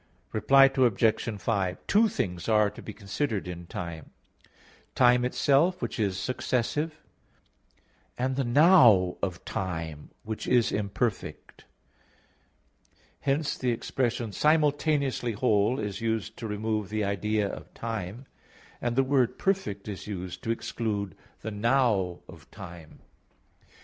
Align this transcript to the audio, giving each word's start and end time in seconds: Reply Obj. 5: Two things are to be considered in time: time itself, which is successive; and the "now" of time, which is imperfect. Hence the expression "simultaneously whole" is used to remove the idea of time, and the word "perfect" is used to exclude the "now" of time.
Reply 0.31 0.65
Obj. 0.65 1.39
5: 1.39 1.77
Two 1.85 2.07
things 2.07 2.49
are 2.49 2.71
to 2.71 2.81
be 2.81 2.91
considered 2.91 3.47
in 3.47 3.67
time: 3.67 4.09
time 4.95 5.23
itself, 5.23 5.79
which 5.79 5.99
is 5.99 6.17
successive; 6.17 7.03
and 8.17 8.35
the 8.35 8.43
"now" 8.43 9.17
of 9.21 9.45
time, 9.45 10.09
which 10.23 10.47
is 10.47 10.71
imperfect. 10.71 11.65
Hence 13.19 13.55
the 13.55 13.69
expression 13.69 14.31
"simultaneously 14.31 15.33
whole" 15.33 15.79
is 15.79 16.01
used 16.01 16.35
to 16.37 16.47
remove 16.47 16.89
the 16.89 17.03
idea 17.03 17.47
of 17.47 17.71
time, 17.75 18.25
and 18.81 18.95
the 18.95 19.03
word 19.03 19.37
"perfect" 19.37 19.87
is 19.87 20.07
used 20.07 20.41
to 20.41 20.49
exclude 20.49 21.15
the 21.43 21.51
"now" 21.51 22.21
of 22.27 22.49
time. 22.49 23.01